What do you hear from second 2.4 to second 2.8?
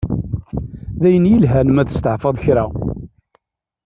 kra.